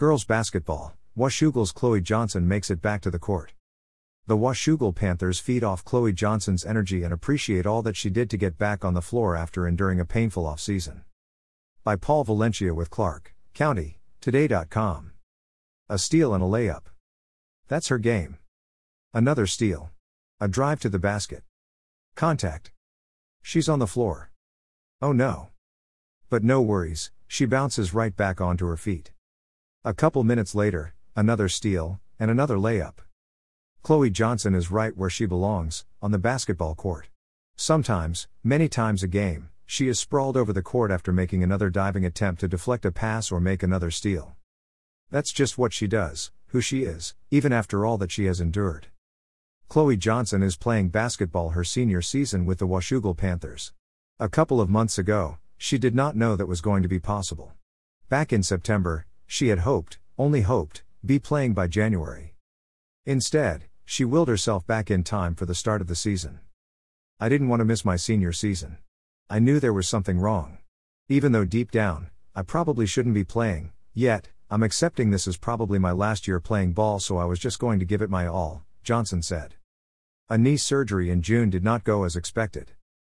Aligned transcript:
Girls 0.00 0.24
basketball, 0.24 0.94
Washougal's 1.14 1.72
Chloe 1.72 2.00
Johnson 2.00 2.48
makes 2.48 2.70
it 2.70 2.80
back 2.80 3.02
to 3.02 3.10
the 3.10 3.18
court. 3.18 3.52
The 4.26 4.34
Washougal 4.34 4.94
Panthers 4.94 5.40
feed 5.40 5.62
off 5.62 5.84
Chloe 5.84 6.14
Johnson's 6.14 6.64
energy 6.64 7.02
and 7.02 7.12
appreciate 7.12 7.66
all 7.66 7.82
that 7.82 7.96
she 7.96 8.08
did 8.08 8.30
to 8.30 8.38
get 8.38 8.56
back 8.56 8.82
on 8.82 8.94
the 8.94 9.02
floor 9.02 9.36
after 9.36 9.68
enduring 9.68 10.00
a 10.00 10.06
painful 10.06 10.44
offseason. 10.44 11.02
By 11.84 11.96
Paul 11.96 12.24
Valencia 12.24 12.72
with 12.72 12.88
Clark 12.88 13.34
County, 13.52 13.98
Today.com. 14.22 15.12
A 15.90 15.98
steal 15.98 16.32
and 16.32 16.42
a 16.42 16.46
layup. 16.46 16.84
That's 17.68 17.88
her 17.88 17.98
game. 17.98 18.38
Another 19.12 19.46
steal. 19.46 19.90
A 20.40 20.48
drive 20.48 20.80
to 20.80 20.88
the 20.88 20.98
basket. 20.98 21.42
Contact. 22.14 22.72
She's 23.42 23.68
on 23.68 23.80
the 23.80 23.86
floor. 23.86 24.30
Oh 25.02 25.12
no. 25.12 25.50
But 26.30 26.42
no 26.42 26.62
worries, 26.62 27.10
she 27.28 27.44
bounces 27.44 27.92
right 27.92 28.16
back 28.16 28.40
onto 28.40 28.64
her 28.64 28.78
feet. 28.78 29.10
A 29.82 29.94
couple 29.94 30.22
minutes 30.24 30.54
later, 30.54 30.92
another 31.16 31.48
steal, 31.48 32.00
and 32.18 32.30
another 32.30 32.56
layup. 32.56 32.96
Chloe 33.82 34.10
Johnson 34.10 34.54
is 34.54 34.70
right 34.70 34.94
where 34.94 35.08
she 35.08 35.24
belongs, 35.24 35.86
on 36.02 36.10
the 36.10 36.18
basketball 36.18 36.74
court. 36.74 37.08
Sometimes, 37.56 38.28
many 38.44 38.68
times 38.68 39.02
a 39.02 39.08
game, 39.08 39.48
she 39.64 39.88
is 39.88 39.98
sprawled 39.98 40.36
over 40.36 40.52
the 40.52 40.60
court 40.60 40.90
after 40.90 41.14
making 41.14 41.42
another 41.42 41.70
diving 41.70 42.04
attempt 42.04 42.40
to 42.40 42.48
deflect 42.48 42.84
a 42.84 42.92
pass 42.92 43.32
or 43.32 43.40
make 43.40 43.62
another 43.62 43.90
steal. 43.90 44.36
That's 45.10 45.32
just 45.32 45.56
what 45.56 45.72
she 45.72 45.86
does, 45.86 46.30
who 46.48 46.60
she 46.60 46.82
is, 46.82 47.14
even 47.30 47.50
after 47.50 47.86
all 47.86 47.96
that 47.96 48.10
she 48.10 48.26
has 48.26 48.38
endured. 48.38 48.88
Chloe 49.70 49.96
Johnson 49.96 50.42
is 50.42 50.58
playing 50.58 50.90
basketball 50.90 51.50
her 51.50 51.64
senior 51.64 52.02
season 52.02 52.44
with 52.44 52.58
the 52.58 52.68
Washougal 52.68 53.16
Panthers. 53.16 53.72
A 54.18 54.28
couple 54.28 54.60
of 54.60 54.68
months 54.68 54.98
ago, 54.98 55.38
she 55.56 55.78
did 55.78 55.94
not 55.94 56.16
know 56.16 56.36
that 56.36 56.44
was 56.44 56.60
going 56.60 56.82
to 56.82 56.88
be 56.88 57.00
possible. 57.00 57.54
Back 58.10 58.30
in 58.30 58.42
September, 58.42 59.06
she 59.32 59.46
had 59.46 59.60
hoped, 59.60 59.96
only 60.18 60.40
hoped, 60.40 60.82
be 61.06 61.16
playing 61.16 61.54
by 61.54 61.68
January. 61.68 62.34
Instead, 63.06 63.64
she 63.84 64.04
willed 64.04 64.26
herself 64.26 64.66
back 64.66 64.90
in 64.90 65.04
time 65.04 65.36
for 65.36 65.46
the 65.46 65.54
start 65.54 65.80
of 65.80 65.86
the 65.86 65.94
season. 65.94 66.40
I 67.20 67.28
didn't 67.28 67.48
want 67.48 67.60
to 67.60 67.64
miss 67.64 67.84
my 67.84 67.94
senior 67.94 68.32
season. 68.32 68.78
I 69.30 69.38
knew 69.38 69.60
there 69.60 69.72
was 69.72 69.88
something 69.88 70.18
wrong. 70.18 70.58
Even 71.08 71.30
though 71.30 71.44
deep 71.44 71.70
down, 71.70 72.10
I 72.34 72.42
probably 72.42 72.86
shouldn't 72.86 73.14
be 73.14 73.22
playing, 73.22 73.70
yet, 73.94 74.30
I'm 74.50 74.64
accepting 74.64 75.10
this 75.10 75.28
is 75.28 75.36
probably 75.36 75.78
my 75.78 75.92
last 75.92 76.26
year 76.26 76.40
playing 76.40 76.72
ball, 76.72 76.98
so 76.98 77.16
I 77.16 77.24
was 77.24 77.38
just 77.38 77.60
going 77.60 77.78
to 77.78 77.84
give 77.84 78.02
it 78.02 78.10
my 78.10 78.26
all, 78.26 78.64
Johnson 78.82 79.22
said. 79.22 79.54
A 80.28 80.38
knee 80.38 80.56
surgery 80.56 81.08
in 81.08 81.22
June 81.22 81.50
did 81.50 81.62
not 81.62 81.84
go 81.84 82.02
as 82.02 82.16
expected. 82.16 82.72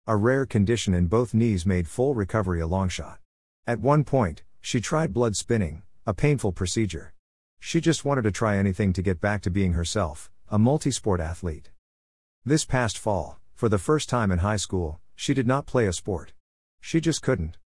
A 0.07 0.17
rare 0.17 0.47
condition 0.47 0.95
in 0.95 1.09
both 1.09 1.35
knees 1.35 1.67
made 1.67 1.89
full 1.89 2.15
recovery 2.15 2.61
a 2.61 2.69
long 2.69 2.89
shot. 2.89 3.19
At 3.67 3.81
one 3.81 4.05
point, 4.05 4.45
she 4.61 4.81
tried 4.81 5.13
blood 5.13 5.35
spinning, 5.35 5.83
a 6.07 6.13
painful 6.13 6.53
procedure. 6.53 7.15
She 7.59 7.81
just 7.81 8.05
wanted 8.05 8.23
to 8.23 8.31
try 8.31 8.59
anything 8.59 8.93
to 8.93 9.01
get 9.01 9.23
back 9.23 9.41
to 9.43 9.51
being 9.51 9.73
herself, 9.73 10.31
a 10.51 10.59
multi-sport 10.59 11.19
athlete. 11.19 11.71
This 12.45 12.67
past 12.67 12.99
fall, 12.99 13.41
for 13.55 13.71
the 13.71 13.79
first 13.79 14.11
time 14.11 14.31
in 14.31 14.41
high 14.41 14.59
school, 14.59 15.01
she 15.15 15.33
did 15.33 15.47
not 15.47 15.65
play 15.65 15.87
a 15.87 15.95
sport. 15.95 16.35
She 16.79 17.01
just 17.01 17.23
couldn't. 17.23 17.57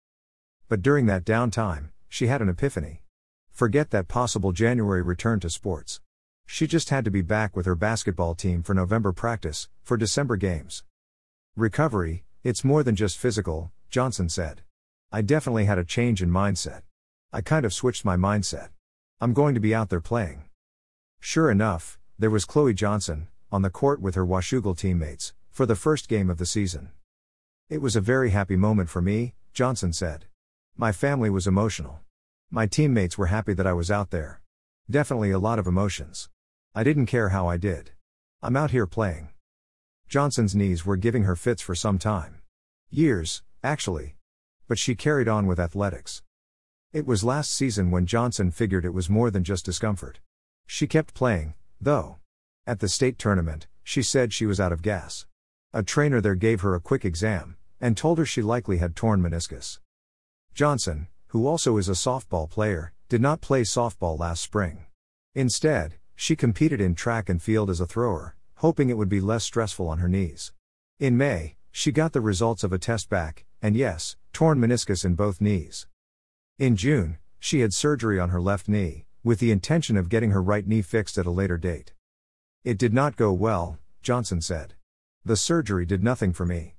But 0.69 0.83
during 0.83 1.07
that 1.07 1.25
downtime, 1.25 1.89
she 2.09 2.29
had 2.29 2.41
an 2.41 2.49
epiphany. 2.49 3.03
Forget 3.51 3.91
that 3.91 4.07
possible 4.07 4.53
January 4.53 5.03
return 5.03 5.41
to 5.41 5.51
sports. 5.51 6.01
She 6.47 6.69
just 6.69 6.91
had 6.91 7.05
to 7.07 7.11
be 7.11 7.23
back 7.23 7.57
with 7.57 7.67
her 7.67 7.75
basketball 7.75 8.37
team 8.37 8.63
for 8.63 8.73
November 8.73 9.13
practice, 9.13 9.69
for 9.83 9.97
December 9.97 10.37
games. 10.37 10.85
Recovery, 11.57 12.23
it's 12.45 12.63
more 12.63 12.85
than 12.85 12.95
just 12.95 13.19
physical, 13.19 13.73
Johnson 13.91 14.29
said. 14.29 14.63
I 15.11 15.23
definitely 15.23 15.65
had 15.65 15.79
a 15.79 15.85
change 15.85 16.23
in 16.23 16.31
mindset. 16.31 16.83
I 17.31 17.43
kind 17.43 17.67
of 17.67 17.75
switched 17.75 18.07
my 18.07 18.17
mindset. 18.17 18.71
I'm 19.21 19.35
going 19.35 19.55
to 19.55 19.61
be 19.61 19.75
out 19.75 19.91
there 19.91 20.01
playing. 20.01 20.45
Sure 21.21 21.51
enough, 21.51 21.99
there 22.19 22.31
was 22.31 22.47
Chloe 22.47 22.73
Johnson, 22.73 23.29
on 23.53 23.61
the 23.61 23.69
court 23.69 24.01
with 24.01 24.15
her 24.15 24.25
Washougal 24.25 24.79
teammates, 24.79 25.35
for 25.51 25.67
the 25.67 25.77
first 25.77 26.09
game 26.09 26.31
of 26.31 26.39
the 26.39 26.47
season. 26.47 26.89
It 27.69 27.83
was 27.83 27.97
a 27.97 28.01
very 28.01 28.31
happy 28.31 28.57
moment 28.57 28.89
for 28.89 29.03
me, 29.03 29.35
Johnson 29.53 29.93
said. 29.93 30.25
My 30.75 30.91
family 30.91 31.29
was 31.29 31.47
emotional. 31.47 32.01
My 32.51 32.67
teammates 32.67 33.19
were 33.19 33.27
happy 33.27 33.53
that 33.53 33.67
I 33.67 33.75
was 33.75 33.91
out 33.91 34.09
there. 34.11 34.41
Definitely 34.91 35.31
a 35.31 35.39
lot 35.39 35.59
of 35.59 35.67
emotions. 35.67 36.31
I 36.75 36.83
didn't 36.83 37.07
care 37.07 37.29
how 37.29 37.47
I 37.47 37.59
did. 37.59 37.91
I'm 38.43 38.57
out 38.57 38.71
here 38.71 38.87
playing. 38.87 39.29
Johnson's 40.09 40.55
knees 40.55 40.87
were 40.87 40.97
giving 40.97 41.25
her 41.25 41.37
fits 41.37 41.61
for 41.61 41.75
some 41.75 41.99
time. 41.99 42.41
Years, 42.89 43.43
actually. 43.63 44.15
But 44.67 44.79
she 44.79 44.95
carried 44.95 45.29
on 45.29 45.47
with 45.47 45.61
athletics. 45.61 46.23
It 46.91 47.07
was 47.07 47.23
last 47.23 47.53
season 47.53 47.91
when 47.91 48.07
Johnson 48.07 48.51
figured 48.51 48.87
it 48.87 48.95
was 48.95 49.11
more 49.11 49.31
than 49.31 49.45
just 49.45 49.67
discomfort. 49.67 50.21
She 50.67 50.87
kept 50.87 51.13
playing, 51.13 51.53
though. 51.79 52.17
At 52.67 52.81
the 52.81 52.89
state 52.89 53.19
tournament, 53.19 53.67
she 53.85 54.03
said 54.03 54.33
she 54.33 54.47
was 54.47 54.59
out 54.59 54.73
of 54.73 54.81
gas. 54.81 55.27
A 55.75 55.83
trainer 55.83 56.23
there 56.23 56.35
gave 56.35 56.63
her 56.63 56.75
a 56.75 56.81
quick 56.81 57.05
exam, 57.05 57.59
and 57.79 57.95
told 57.95 58.17
her 58.17 58.25
she 58.25 58.41
likely 58.41 58.79
had 58.79 58.97
torn 58.97 59.21
meniscus. 59.21 59.81
Johnson, 60.55 61.09
who 61.27 61.47
also 61.47 61.77
is 61.77 61.91
a 61.91 61.93
softball 61.93 62.49
player, 62.49 62.95
did 63.11 63.21
not 63.21 63.43
play 63.43 63.65
softball 63.65 64.19
last 64.19 64.41
spring. 64.41 64.87
Instead, 65.35 65.97
she 66.17 66.35
competed 66.35 66.81
in 66.81 66.95
track 66.95 67.29
and 67.29 67.43
field 67.43 67.69
as 67.69 67.81
a 67.81 67.87
thrower, 67.87 68.35
hoping 68.57 68.89
it 68.89 68.97
would 68.97 69.11
be 69.11 69.21
less 69.21 69.45
stressful 69.45 69.87
on 69.89 69.99
her 69.99 70.09
knees. 70.09 70.53
In 70.99 71.19
May, 71.19 71.57
she 71.71 71.93
got 71.93 72.15
the 72.15 72.23
results 72.23 72.65
of 72.65 72.73
a 72.73 72.79
test 72.79 73.11
back, 73.11 73.45
and 73.61 73.77
yes, 73.77 74.17
torn 74.33 74.59
meniscus 74.59 75.05
in 75.05 75.15
both 75.15 75.43
knees. 75.43 75.87
In 76.59 76.75
June, 76.75 77.19
she 77.39 77.61
had 77.61 77.73
surgery 77.73 78.19
on 78.19 78.31
her 78.31 78.41
left 78.41 78.69
knee, 78.69 79.07
with 79.23 79.39
the 79.39 79.53
intention 79.53 79.97
of 79.97 80.09
getting 80.09 80.33
her 80.33 80.43
right 80.43 80.67
knee 80.67 80.83
fixed 80.83 81.17
at 81.17 81.25
a 81.25 81.31
later 81.31 81.57
date. 81.57 81.93
It 82.65 82.79
did 82.79 82.93
not 82.93 83.15
go 83.15 83.33
well, 83.33 83.79
Johnson 84.03 84.41
said. 84.41 84.75
The 85.25 85.37
surgery 85.37 85.87
did 85.87 86.03
nothing 86.03 86.33
for 86.33 86.45
me. 86.45 86.75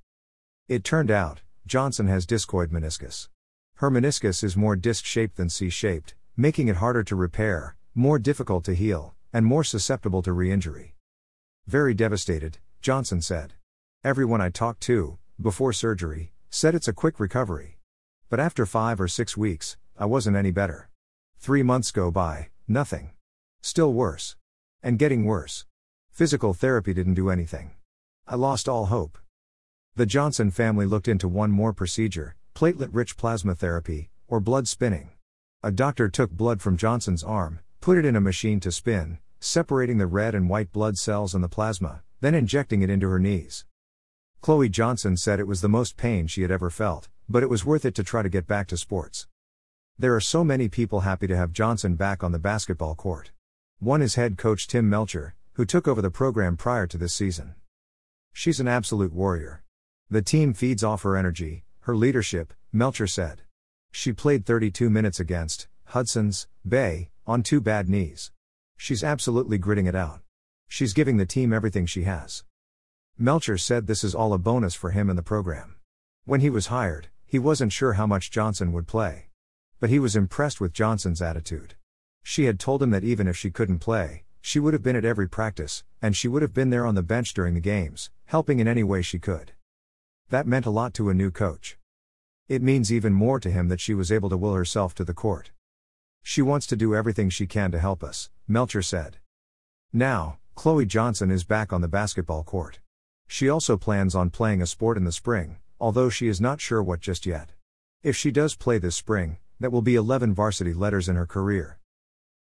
It 0.68 0.84
turned 0.84 1.10
out, 1.10 1.40
Johnson 1.66 2.08
has 2.08 2.26
discoid 2.26 2.68
meniscus. 2.68 3.28
Her 3.76 3.90
meniscus 3.90 4.44
is 4.44 4.54
more 4.54 4.76
disc 4.76 5.06
shaped 5.06 5.36
than 5.36 5.48
C 5.48 5.70
shaped, 5.70 6.14
making 6.36 6.68
it 6.68 6.76
harder 6.76 7.02
to 7.04 7.16
repair, 7.16 7.76
more 7.94 8.18
difficult 8.18 8.64
to 8.64 8.74
heal, 8.74 9.14
and 9.32 9.46
more 9.46 9.64
susceptible 9.64 10.20
to 10.20 10.34
re 10.34 10.52
injury. 10.52 10.94
Very 11.66 11.94
devastated, 11.94 12.58
Johnson 12.82 13.22
said. 13.22 13.54
Everyone 14.04 14.42
I 14.42 14.50
talked 14.50 14.82
to, 14.82 15.18
before 15.40 15.72
surgery, 15.72 16.32
said 16.50 16.74
it's 16.74 16.88
a 16.88 16.92
quick 16.92 17.18
recovery. 17.18 17.79
But 18.30 18.38
after 18.38 18.64
five 18.64 19.00
or 19.00 19.08
six 19.08 19.36
weeks, 19.36 19.76
I 19.98 20.06
wasn't 20.06 20.36
any 20.36 20.52
better. 20.52 20.88
Three 21.36 21.64
months 21.64 21.90
go 21.90 22.12
by, 22.12 22.50
nothing. 22.68 23.10
Still 23.60 23.92
worse. 23.92 24.36
And 24.84 25.00
getting 25.00 25.24
worse. 25.24 25.66
Physical 26.12 26.54
therapy 26.54 26.94
didn't 26.94 27.14
do 27.14 27.28
anything. 27.28 27.72
I 28.28 28.36
lost 28.36 28.68
all 28.68 28.86
hope. 28.86 29.18
The 29.96 30.06
Johnson 30.06 30.52
family 30.52 30.86
looked 30.86 31.08
into 31.08 31.26
one 31.26 31.50
more 31.50 31.72
procedure 31.72 32.36
platelet 32.54 32.90
rich 32.92 33.16
plasma 33.16 33.54
therapy, 33.54 34.10
or 34.28 34.38
blood 34.38 34.68
spinning. 34.68 35.10
A 35.62 35.72
doctor 35.72 36.08
took 36.08 36.30
blood 36.30 36.60
from 36.60 36.76
Johnson's 36.76 37.24
arm, 37.24 37.60
put 37.80 37.98
it 37.98 38.04
in 38.04 38.14
a 38.14 38.20
machine 38.20 38.60
to 38.60 38.70
spin, 38.70 39.18
separating 39.40 39.98
the 39.98 40.06
red 40.06 40.34
and 40.34 40.48
white 40.48 40.70
blood 40.70 40.98
cells 40.98 41.34
and 41.34 41.42
the 41.42 41.48
plasma, 41.48 42.02
then 42.20 42.34
injecting 42.34 42.82
it 42.82 42.90
into 42.90 43.08
her 43.08 43.18
knees. 43.18 43.64
Chloe 44.40 44.68
Johnson 44.68 45.16
said 45.16 45.40
it 45.40 45.46
was 45.46 45.62
the 45.62 45.68
most 45.68 45.96
pain 45.96 46.26
she 46.26 46.42
had 46.42 46.50
ever 46.50 46.70
felt, 46.70 47.08
but 47.30 47.44
it 47.44 47.48
was 47.48 47.64
worth 47.64 47.84
it 47.84 47.94
to 47.94 48.02
try 48.02 48.22
to 48.22 48.28
get 48.28 48.48
back 48.48 48.66
to 48.66 48.76
sports. 48.76 49.28
There 49.96 50.16
are 50.16 50.20
so 50.20 50.42
many 50.42 50.68
people 50.68 51.00
happy 51.00 51.28
to 51.28 51.36
have 51.36 51.52
Johnson 51.52 51.94
back 51.94 52.24
on 52.24 52.32
the 52.32 52.40
basketball 52.40 52.96
court. 52.96 53.30
One 53.78 54.02
is 54.02 54.16
head 54.16 54.36
coach 54.36 54.66
Tim 54.66 54.90
Melcher, 54.90 55.36
who 55.52 55.64
took 55.64 55.86
over 55.86 56.02
the 56.02 56.10
program 56.10 56.56
prior 56.56 56.88
to 56.88 56.98
this 56.98 57.14
season. 57.14 57.54
She's 58.32 58.58
an 58.58 58.66
absolute 58.66 59.12
warrior. 59.12 59.62
The 60.10 60.22
team 60.22 60.54
feeds 60.54 60.82
off 60.82 61.02
her 61.02 61.16
energy, 61.16 61.62
her 61.82 61.94
leadership, 61.94 62.52
Melcher 62.72 63.06
said. 63.06 63.42
She 63.92 64.12
played 64.12 64.44
32 64.44 64.90
minutes 64.90 65.20
against 65.20 65.68
Hudson's 65.84 66.48
Bay 66.66 67.10
on 67.28 67.44
two 67.44 67.60
bad 67.60 67.88
knees. 67.88 68.32
She's 68.76 69.04
absolutely 69.04 69.56
gritting 69.56 69.86
it 69.86 69.94
out. 69.94 70.20
She's 70.66 70.92
giving 70.92 71.16
the 71.16 71.26
team 71.26 71.52
everything 71.52 71.86
she 71.86 72.02
has. 72.02 72.42
Melcher 73.16 73.56
said 73.56 73.86
this 73.86 74.02
is 74.02 74.16
all 74.16 74.32
a 74.32 74.38
bonus 74.38 74.74
for 74.74 74.90
him 74.90 75.08
and 75.08 75.18
the 75.18 75.22
program. 75.22 75.76
When 76.24 76.40
he 76.40 76.50
was 76.50 76.66
hired, 76.66 77.08
he 77.30 77.38
wasn't 77.38 77.72
sure 77.72 77.92
how 77.92 78.08
much 78.08 78.32
Johnson 78.32 78.72
would 78.72 78.88
play. 78.88 79.28
But 79.78 79.88
he 79.88 80.00
was 80.00 80.16
impressed 80.16 80.60
with 80.60 80.72
Johnson's 80.72 81.22
attitude. 81.22 81.76
She 82.24 82.46
had 82.46 82.58
told 82.58 82.82
him 82.82 82.90
that 82.90 83.04
even 83.04 83.28
if 83.28 83.36
she 83.36 83.52
couldn't 83.52 83.78
play, 83.78 84.24
she 84.40 84.58
would 84.58 84.72
have 84.72 84.82
been 84.82 84.96
at 84.96 85.04
every 85.04 85.28
practice, 85.28 85.84
and 86.02 86.16
she 86.16 86.26
would 86.26 86.42
have 86.42 86.52
been 86.52 86.70
there 86.70 86.84
on 86.84 86.96
the 86.96 87.04
bench 87.04 87.32
during 87.32 87.54
the 87.54 87.60
games, 87.60 88.10
helping 88.24 88.58
in 88.58 88.66
any 88.66 88.82
way 88.82 89.00
she 89.00 89.20
could. 89.20 89.52
That 90.30 90.48
meant 90.48 90.66
a 90.66 90.70
lot 90.70 90.92
to 90.94 91.08
a 91.08 91.14
new 91.14 91.30
coach. 91.30 91.78
It 92.48 92.62
means 92.62 92.92
even 92.92 93.12
more 93.12 93.38
to 93.38 93.48
him 93.48 93.68
that 93.68 93.80
she 93.80 93.94
was 93.94 94.10
able 94.10 94.28
to 94.30 94.36
will 94.36 94.54
herself 94.54 94.92
to 94.96 95.04
the 95.04 95.14
court. 95.14 95.52
She 96.24 96.42
wants 96.42 96.66
to 96.66 96.74
do 96.74 96.96
everything 96.96 97.30
she 97.30 97.46
can 97.46 97.70
to 97.70 97.78
help 97.78 98.02
us, 98.02 98.28
Melcher 98.48 98.82
said. 98.82 99.18
Now, 99.92 100.40
Chloe 100.56 100.84
Johnson 100.84 101.30
is 101.30 101.44
back 101.44 101.72
on 101.72 101.80
the 101.80 101.86
basketball 101.86 102.42
court. 102.42 102.80
She 103.28 103.48
also 103.48 103.76
plans 103.76 104.16
on 104.16 104.30
playing 104.30 104.60
a 104.62 104.66
sport 104.66 104.96
in 104.96 105.04
the 105.04 105.12
spring, 105.12 105.58
although 105.80 106.10
she 106.10 106.28
is 106.28 106.40
not 106.40 106.60
sure 106.60 106.82
what 106.82 107.00
just 107.00 107.24
yet. 107.24 107.52
If 108.02 108.14
she 108.14 108.30
does 108.30 108.54
play 108.54 108.78
this 108.78 108.96
spring, 108.96 109.38
that 109.58 109.72
will 109.72 109.82
be 109.82 109.94
11 109.94 110.34
varsity 110.34 110.74
letters 110.74 111.08
in 111.08 111.16
her 111.16 111.26
career. 111.26 111.78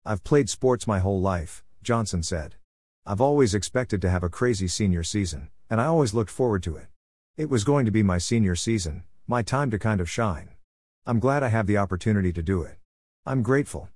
I've 0.06 0.24
played 0.24 0.50
sports 0.50 0.88
my 0.88 1.00
whole 1.00 1.20
life, 1.20 1.64
Johnson 1.84 2.24
said. 2.24 2.56
I've 3.06 3.22
always 3.22 3.54
expected 3.54 4.02
to 4.02 4.10
have 4.10 4.24
a 4.24 4.30
crazy 4.30 4.68
senior 4.68 5.04
season, 5.04 5.50
and 5.70 5.82
I 5.82 5.86
always 5.86 6.14
looked 6.14 6.32
forward 6.32 6.64
to 6.64 6.76
it. 6.78 6.88
It 7.38 7.50
was 7.50 7.64
going 7.64 7.86
to 7.86 7.92
be 7.92 8.04
my 8.04 8.18
senior 8.18 8.56
season, 8.56 9.04
my 9.28 9.42
time 9.42 9.70
to 9.72 9.80
kind 9.80 10.00
of 10.00 10.10
shine. 10.10 10.50
I'm 11.06 11.20
glad 11.20 11.44
I 11.44 11.50
have 11.50 11.68
the 11.68 11.78
opportunity 11.78 12.32
to 12.34 12.42
do 12.42 12.62
it. 12.64 12.78
I'm 13.26 13.44
grateful. 13.44 13.90